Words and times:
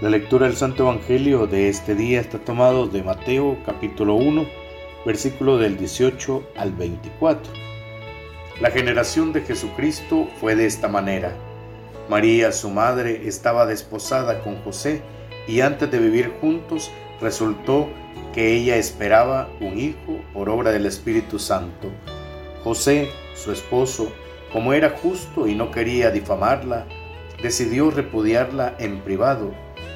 La 0.00 0.08
lectura 0.08 0.46
del 0.46 0.56
Santo 0.56 0.84
Evangelio 0.84 1.46
de 1.46 1.68
este 1.68 1.94
día 1.94 2.20
está 2.20 2.38
tomado 2.38 2.86
de 2.86 3.02
Mateo 3.02 3.58
capítulo 3.66 4.14
1, 4.14 4.46
versículo 5.04 5.58
del 5.58 5.76
18 5.76 6.42
al 6.56 6.72
24. 6.72 7.52
La 8.62 8.70
generación 8.70 9.34
de 9.34 9.42
Jesucristo 9.42 10.26
fue 10.40 10.56
de 10.56 10.64
esta 10.64 10.88
manera. 10.88 11.34
María, 12.08 12.50
su 12.50 12.70
madre, 12.70 13.28
estaba 13.28 13.66
desposada 13.66 14.40
con 14.40 14.56
José 14.62 15.02
y 15.46 15.60
antes 15.60 15.90
de 15.90 15.98
vivir 15.98 16.32
juntos 16.40 16.90
resultó 17.20 17.86
que 18.32 18.54
ella 18.56 18.76
esperaba 18.76 19.50
un 19.60 19.78
hijo 19.78 20.18
por 20.32 20.48
obra 20.48 20.70
del 20.70 20.86
Espíritu 20.86 21.38
Santo. 21.38 21.88
José, 22.64 23.10
su 23.34 23.52
esposo, 23.52 24.10
como 24.50 24.72
era 24.72 24.96
justo 25.02 25.46
y 25.46 25.54
no 25.54 25.70
quería 25.70 26.10
difamarla, 26.10 26.86
decidió 27.42 27.90
repudiarla 27.90 28.76
en 28.78 29.00
privado 29.02 29.52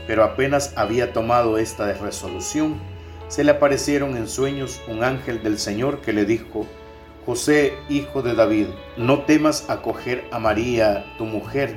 pero 0.07 0.25
apenas 0.25 0.73
había 0.77 1.13
tomado 1.13 1.59
esta 1.59 1.93
resolución, 1.95 2.81
se 3.29 3.45
le 3.45 3.53
aparecieron 3.53 4.17
en 4.17 4.29
sueños 4.29 4.81
un 4.89 5.03
ángel 5.03 5.43
del 5.43 5.59
Señor 5.59 6.01
que 6.01 6.13
le 6.13 6.25
dijo, 6.25 6.67
José, 7.27 7.73
hijo 7.89 8.23
de 8.23 8.35
David, 8.35 8.67
no 8.99 9.23
temas 9.23 9.69
acoger 9.71 10.25
a 10.31 10.39
María, 10.39 11.07
tu 11.17 11.25
mujer, 11.25 11.77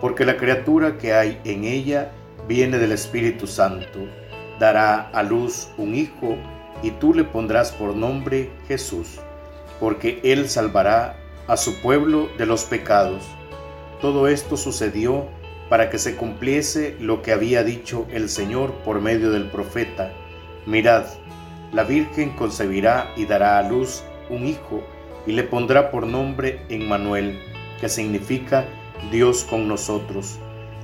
porque 0.00 0.24
la 0.24 0.38
criatura 0.38 0.96
que 0.96 1.12
hay 1.12 1.38
en 1.44 1.64
ella 1.64 2.12
viene 2.48 2.78
del 2.78 2.92
Espíritu 2.92 3.46
Santo. 3.46 4.00
Dará 4.58 5.10
a 5.10 5.22
luz 5.22 5.68
un 5.76 5.94
hijo 5.94 6.36
y 6.82 6.92
tú 6.92 7.12
le 7.12 7.24
pondrás 7.24 7.72
por 7.72 7.94
nombre 7.94 8.50
Jesús, 8.68 9.20
porque 9.78 10.20
él 10.22 10.48
salvará 10.48 11.16
a 11.46 11.56
su 11.56 11.74
pueblo 11.82 12.30
de 12.38 12.46
los 12.46 12.64
pecados. 12.64 13.22
Todo 14.00 14.28
esto 14.28 14.56
sucedió 14.56 15.28
para 15.70 15.88
que 15.88 15.98
se 15.98 16.16
cumpliese 16.16 16.96
lo 17.00 17.22
que 17.22 17.32
había 17.32 17.62
dicho 17.62 18.06
el 18.10 18.28
Señor 18.28 18.74
por 18.84 19.00
medio 19.00 19.30
del 19.30 19.48
profeta. 19.50 20.12
Mirad, 20.66 21.04
la 21.72 21.84
Virgen 21.84 22.30
concebirá 22.30 23.12
y 23.16 23.24
dará 23.24 23.56
a 23.56 23.62
luz 23.62 24.02
un 24.28 24.46
hijo 24.46 24.82
y 25.26 25.32
le 25.32 25.44
pondrá 25.44 25.92
por 25.92 26.08
nombre 26.08 26.60
Emmanuel, 26.68 27.38
que 27.80 27.88
significa 27.88 28.66
Dios 29.12 29.44
con 29.44 29.68
nosotros. 29.68 30.40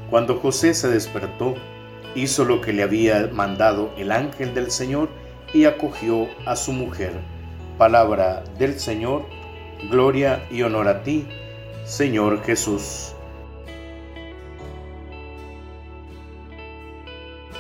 Cuando 0.09 0.37
José 0.37 0.73
se 0.73 0.89
despertó, 0.89 1.55
hizo 2.15 2.45
lo 2.45 2.61
que 2.61 2.73
le 2.73 2.85
había 2.85 3.29
mandado 3.33 3.93
el 3.99 4.13
ángel 4.13 4.55
del 4.55 4.71
Señor 4.71 5.09
y 5.53 5.65
acogió 5.65 6.29
a 6.47 6.55
su 6.55 6.73
mujer. 6.73 7.13
Palabra 7.77 8.45
del 8.57 8.79
Señor, 8.79 9.27
gloria 9.91 10.47
y 10.49 10.63
honor 10.63 10.87
a 10.87 11.03
ti, 11.03 11.27
Señor 11.85 12.45
Jesús. 12.45 13.16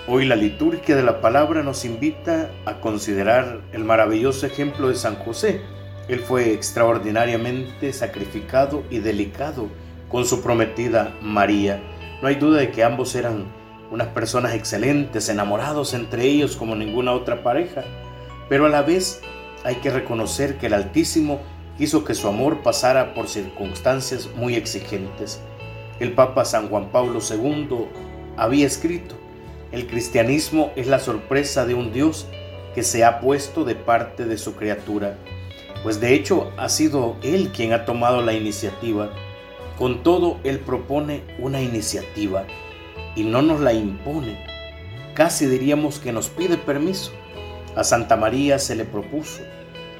Hoy 0.08 0.24
la 0.24 0.36
liturgia 0.36 0.94
de 0.94 1.02
la 1.02 1.20
palabra 1.20 1.64
nos 1.64 1.84
invita 1.84 2.48
a 2.64 2.80
considerar 2.80 3.62
el 3.72 3.82
maravilloso 3.82 4.46
ejemplo 4.46 4.88
de 4.88 4.94
San 4.94 5.16
José. 5.16 5.62
Él 6.06 6.20
fue 6.20 6.52
extraordinariamente 6.52 7.92
sacrificado 7.92 8.84
y 8.88 9.00
delicado 9.00 9.68
con 10.08 10.24
su 10.24 10.44
prometida 10.44 11.12
María. 11.20 11.82
No 12.22 12.28
hay 12.28 12.36
duda 12.36 12.60
de 12.60 12.70
que 12.70 12.84
ambos 12.84 13.16
eran 13.16 13.46
unas 13.90 14.06
personas 14.06 14.54
excelentes, 14.54 15.28
enamorados 15.28 15.92
entre 15.92 16.22
ellos 16.22 16.54
como 16.54 16.76
ninguna 16.76 17.10
otra 17.10 17.42
pareja, 17.42 17.82
pero 18.48 18.66
a 18.66 18.68
la 18.68 18.82
vez 18.82 19.20
hay 19.64 19.74
que 19.76 19.90
reconocer 19.90 20.56
que 20.56 20.66
el 20.66 20.74
Altísimo 20.74 21.40
quiso 21.78 22.04
que 22.04 22.14
su 22.14 22.28
amor 22.28 22.62
pasara 22.62 23.12
por 23.12 23.26
circunstancias 23.26 24.30
muy 24.36 24.54
exigentes. 24.54 25.40
El 25.98 26.12
Papa 26.12 26.44
San 26.44 26.68
Juan 26.68 26.92
Pablo 26.92 27.18
II 27.28 27.88
había 28.36 28.68
escrito, 28.68 29.25
el 29.76 29.86
cristianismo 29.86 30.72
es 30.74 30.86
la 30.86 30.98
sorpresa 30.98 31.66
de 31.66 31.74
un 31.74 31.92
Dios 31.92 32.26
que 32.74 32.82
se 32.82 33.04
ha 33.04 33.20
puesto 33.20 33.62
de 33.62 33.74
parte 33.74 34.24
de 34.24 34.38
su 34.38 34.54
criatura, 34.54 35.18
pues 35.82 36.00
de 36.00 36.14
hecho 36.14 36.50
ha 36.56 36.70
sido 36.70 37.16
Él 37.22 37.52
quien 37.54 37.74
ha 37.74 37.84
tomado 37.84 38.22
la 38.22 38.32
iniciativa. 38.32 39.10
Con 39.76 40.02
todo, 40.02 40.38
Él 40.44 40.60
propone 40.60 41.24
una 41.38 41.60
iniciativa 41.60 42.46
y 43.16 43.24
no 43.24 43.42
nos 43.42 43.60
la 43.60 43.74
impone. 43.74 44.42
Casi 45.12 45.44
diríamos 45.44 45.98
que 45.98 46.10
nos 46.10 46.30
pide 46.30 46.56
permiso. 46.56 47.12
A 47.74 47.84
Santa 47.84 48.16
María 48.16 48.58
se 48.58 48.76
le 48.76 48.86
propuso, 48.86 49.42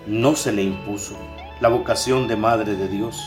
no 0.06 0.36
se 0.36 0.52
le 0.52 0.62
impuso, 0.62 1.18
la 1.60 1.68
vocación 1.68 2.28
de 2.28 2.36
Madre 2.36 2.76
de 2.76 2.88
Dios. 2.88 3.20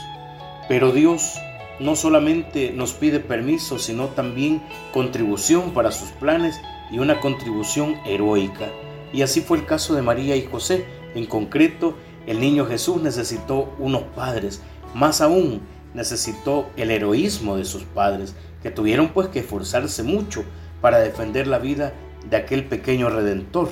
Pero 0.68 0.92
Dios 0.94 1.36
no 1.80 1.96
solamente 1.96 2.72
nos 2.72 2.94
pide 2.94 3.20
permiso, 3.20 3.80
sino 3.80 4.08
también 4.08 4.62
contribución 4.94 5.72
para 5.72 5.92
sus 5.92 6.10
planes 6.12 6.60
y 6.92 7.00
una 7.00 7.20
contribución 7.20 7.96
heroica. 8.06 8.68
Y 9.14 9.22
así 9.22 9.42
fue 9.42 9.58
el 9.58 9.66
caso 9.66 9.96
de 9.96 10.02
María 10.02 10.36
y 10.36 10.46
José. 10.46 10.86
En 11.16 11.26
concreto, 11.26 11.96
el 12.28 12.40
niño 12.40 12.66
Jesús 12.66 13.02
necesitó 13.02 13.74
unos 13.80 14.04
padres, 14.16 14.62
más 14.94 15.22
aún 15.22 15.62
necesitó 15.94 16.70
el 16.78 16.92
heroísmo 16.92 17.58
de 17.58 17.66
sus 17.66 17.84
padres, 17.84 18.36
que 18.62 18.72
tuvieron 18.72 19.10
pues 19.10 19.30
que 19.30 19.40
esforzarse 19.40 20.04
mucho 20.04 20.44
para 20.82 21.00
defender 21.00 21.48
la 21.48 21.60
vida 21.60 21.94
de 22.30 22.38
aquel 22.38 22.66
pequeño 22.66 23.10
redentor. 23.10 23.70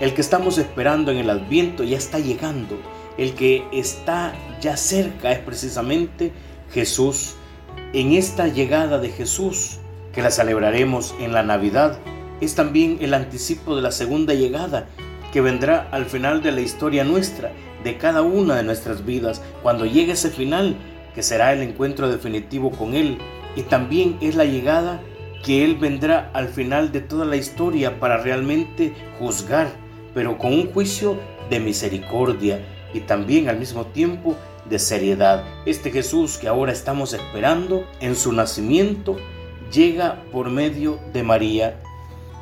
El 0.00 0.14
que 0.14 0.22
estamos 0.22 0.58
esperando 0.58 1.12
en 1.12 1.18
el 1.18 1.30
adviento 1.30 1.84
ya 1.84 1.98
está 1.98 2.18
llegando, 2.18 2.78
el 3.18 3.34
que 3.34 3.64
está 3.72 4.34
ya 4.60 4.76
cerca 4.76 5.30
es 5.30 5.38
precisamente 5.40 6.32
Jesús, 6.72 7.34
en 7.92 8.12
esta 8.12 8.46
llegada 8.46 8.98
de 8.98 9.10
Jesús, 9.10 9.78
que 10.12 10.22
la 10.22 10.30
celebraremos 10.30 11.14
en 11.20 11.32
la 11.32 11.42
Navidad, 11.42 11.98
es 12.40 12.54
también 12.54 12.98
el 13.00 13.14
anticipo 13.14 13.76
de 13.76 13.82
la 13.82 13.90
segunda 13.90 14.34
llegada 14.34 14.86
que 15.32 15.40
vendrá 15.40 15.88
al 15.90 16.06
final 16.06 16.42
de 16.42 16.52
la 16.52 16.60
historia 16.60 17.04
nuestra, 17.04 17.52
de 17.84 17.96
cada 17.98 18.22
una 18.22 18.56
de 18.56 18.62
nuestras 18.62 19.04
vidas, 19.04 19.42
cuando 19.62 19.86
llegue 19.86 20.12
ese 20.12 20.30
final, 20.30 20.76
que 21.14 21.22
será 21.22 21.52
el 21.52 21.62
encuentro 21.62 22.08
definitivo 22.08 22.70
con 22.70 22.94
Él, 22.94 23.18
y 23.56 23.62
también 23.62 24.16
es 24.20 24.36
la 24.36 24.44
llegada 24.44 25.00
que 25.44 25.64
Él 25.64 25.76
vendrá 25.76 26.30
al 26.34 26.48
final 26.48 26.92
de 26.92 27.00
toda 27.00 27.24
la 27.24 27.36
historia 27.36 27.98
para 27.98 28.18
realmente 28.18 28.92
juzgar, 29.18 29.68
pero 30.14 30.38
con 30.38 30.52
un 30.52 30.72
juicio 30.72 31.16
de 31.48 31.60
misericordia 31.60 32.60
y 32.92 33.00
también 33.00 33.48
al 33.48 33.58
mismo 33.58 33.86
tiempo 33.86 34.36
de 34.70 34.78
seriedad. 34.78 35.44
Este 35.66 35.90
Jesús 35.90 36.38
que 36.38 36.48
ahora 36.48 36.72
estamos 36.72 37.12
esperando 37.12 37.84
en 38.00 38.14
su 38.14 38.32
nacimiento 38.32 39.16
llega 39.72 40.22
por 40.32 40.48
medio 40.48 40.98
de 41.12 41.22
María. 41.22 41.82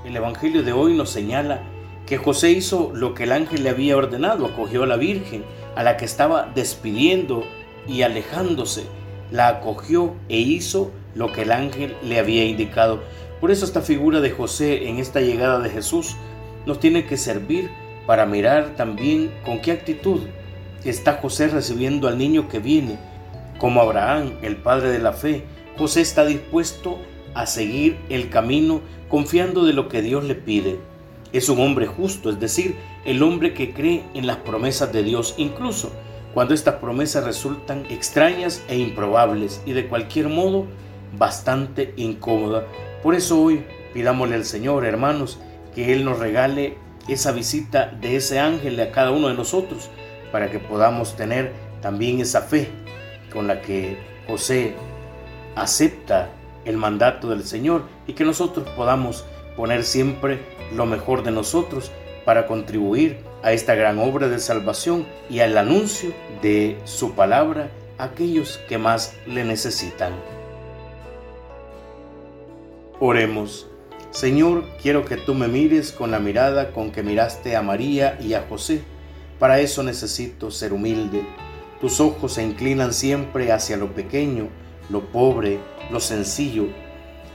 El 0.05 0.15
Evangelio 0.15 0.63
de 0.63 0.73
hoy 0.73 0.95
nos 0.95 1.11
señala 1.11 1.63
que 2.07 2.19
José 2.19 2.51
hizo 2.51 2.93
lo 2.95 3.15
que 3.15 3.25
el 3.25 3.33
ángel 3.33 3.65
le 3.65 3.71
había 3.71 3.97
ordenado, 3.97 4.47
acogió 4.47 4.85
a 4.85 4.87
la 4.87 4.97
Virgen, 4.97 5.45
a 5.75 5.83
la 5.83 5.97
que 5.97 6.05
estaba 6.05 6.51
despidiendo 6.55 7.45
y 7.87 8.03
alejándose, 8.03 8.85
la 9.31 9.49
acogió 9.49 10.15
e 10.29 10.39
hizo 10.39 10.91
lo 11.15 11.33
que 11.33 11.43
el 11.43 11.53
ángel 11.53 11.97
le 12.03 12.19
había 12.19 12.45
indicado. 12.45 13.03
Por 13.41 13.51
eso 13.51 13.65
esta 13.65 13.83
figura 13.83 14.21
de 14.21 14.31
José 14.31 14.89
en 14.89 14.99
esta 14.99 15.21
llegada 15.21 15.61
de 15.61 15.71
Jesús 15.71 16.17
nos 16.67 16.81
tiene 16.81 17.07
que 17.07 17.17
servir 17.17 17.71
para 18.07 18.27
mirar 18.27 18.75
también 18.77 19.31
con 19.45 19.61
qué 19.61 19.73
actitud 19.73 20.21
está 20.89 21.15
José 21.15 21.49
recibiendo 21.49 22.09
al 22.09 22.19
niño 22.19 22.49
que 22.49 22.59
viene. 22.59 22.99
Como 23.59 23.81
Abraham, 23.81 24.33
el 24.43 24.57
padre 24.57 24.91
de 24.91 24.99
la 24.99 25.13
fe, 25.13 25.45
José 25.77 26.01
está 26.01 26.25
dispuesto 26.25 26.99
a 27.35 27.47
seguir 27.47 27.99
el 28.09 28.31
camino 28.31 28.81
confiando 29.09 29.65
de 29.65 29.73
lo 29.73 29.89
que 29.89 30.03
Dios 30.03 30.25
le 30.25 30.35
pide. 30.35 30.79
Es 31.33 31.49
un 31.49 31.61
hombre 31.61 31.87
justo, 31.87 32.31
es 32.31 32.41
decir, 32.41 32.77
el 33.05 33.23
hombre 33.23 33.55
que 33.55 33.73
cree 33.73 34.05
en 34.15 34.27
las 34.27 34.39
promesas 34.39 34.93
de 34.93 35.03
Dios, 35.03 35.35
incluso 35.37 35.93
cuando 36.35 36.55
estas 36.55 36.77
promesas 36.77 37.25
resultan 37.25 37.85
extrañas 37.91 38.63
e 38.69 38.79
improbables 38.79 39.63
y 39.67 39.73
de 39.73 39.89
cualquier 39.89 40.29
modo 40.29 40.67
bastante 41.17 41.95
incómodas. 41.97 42.65
Por 43.03 43.15
eso 43.15 43.43
hoy 43.43 43.65
pidámosle 43.95 44.37
al 44.37 44.45
Señor, 44.45 44.85
hermanos, 44.85 45.39
que 45.75 45.93
Él 45.93 46.05
nos 46.05 46.19
regale 46.19 46.77
esa 47.09 47.33
visita 47.33 47.87
de 48.01 48.17
ese 48.17 48.39
ángel 48.39 48.79
a 48.81 48.93
cada 48.93 49.11
uno 49.11 49.29
de 49.29 49.35
nosotros, 49.35 49.91
para 50.33 50.51
que 50.51 50.59
podamos 50.59 51.17
tener 51.17 51.53
también 51.81 52.21
esa 52.21 52.43
fe 52.43 52.69
con 53.33 53.47
la 53.47 53.61
que 53.61 53.97
José 54.27 54.75
acepta 55.55 56.31
el 56.65 56.77
mandato 56.77 57.31
del 57.31 57.45
Señor 57.45 57.83
y 58.07 58.13
que 58.13 58.25
nosotros 58.25 58.69
podamos 58.77 59.25
poner 59.57 59.85
siempre 59.85 60.41
lo 60.75 60.87
mejor 60.87 61.23
de 61.23 61.31
nosotros 61.31 61.91
para 62.25 62.47
contribuir 62.47 63.19
a 63.43 63.53
esta 63.53 63.75
gran 63.75 63.99
obra 63.99 64.29
de 64.29 64.39
salvación 64.39 65.07
y 65.31 65.41
al 65.41 65.57
anuncio 65.57 66.13
de 66.43 66.79
su 66.85 67.15
palabra 67.15 67.71
a 67.97 68.05
aquellos 68.05 68.59
que 68.69 68.79
más 68.79 69.15
le 69.27 69.45
necesitan. 69.45 70.13
Oremos. 73.01 73.67
Señor, 74.11 74.65
quiero 74.83 75.05
que 75.05 75.17
tú 75.17 75.35
me 75.35 75.49
mires 75.49 75.93
con 75.93 76.11
la 76.11 76.19
mirada 76.19 76.73
con 76.73 76.91
que 76.91 77.03
miraste 77.03 77.57
a 77.57 77.63
María 77.63 78.19
y 78.21 78.35
a 78.35 78.45
José 78.49 78.83
para 79.39 79.61
eso 79.61 79.83
necesito 79.83 80.51
ser 80.51 80.73
humilde. 80.73 81.27
Tus 81.81 82.01
ojos 82.01 82.35
se 82.35 82.43
inclinan 82.43 82.93
siempre 82.93 83.53
hacia 83.53 83.77
lo 83.77 83.95
pequeño, 83.95 84.49
lo 84.91 85.13
pobre, 85.13 85.61
lo 85.91 86.01
sencillo. 86.01 86.67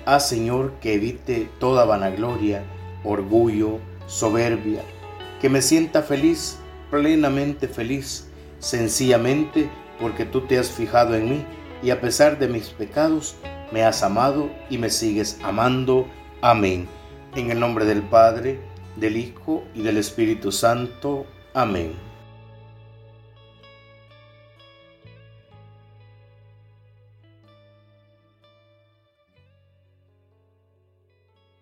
Haz, 0.05 0.27
Señor, 0.27 0.73
que 0.81 0.95
evite 0.95 1.49
toda 1.59 1.85
vanagloria, 1.85 2.63
orgullo, 3.03 3.79
soberbia, 4.05 4.81
que 5.39 5.49
me 5.49 5.61
sienta 5.61 6.01
feliz, 6.01 6.57
plenamente 6.91 7.67
feliz, 7.67 8.27
sencillamente 8.59 9.69
porque 9.99 10.25
tú 10.25 10.41
te 10.41 10.59
has 10.59 10.69
fijado 10.69 11.15
en 11.15 11.29
mí 11.29 11.45
y 11.81 11.89
a 11.91 12.01
pesar 12.01 12.39
de 12.39 12.47
mis 12.47 12.69
pecados, 12.69 13.35
me 13.71 13.83
has 13.83 14.03
amado 14.03 14.49
y 14.69 14.77
me 14.77 14.89
sigues 14.89 15.39
amando. 15.43 16.07
Amén. 16.41 16.87
En 17.35 17.51
el 17.51 17.59
nombre 17.59 17.85
del 17.85 18.03
Padre, 18.03 18.59
del 18.95 19.17
Hijo 19.17 19.63
y 19.73 19.81
del 19.81 19.97
Espíritu 19.97 20.51
Santo. 20.51 21.25
Amén. 21.53 22.12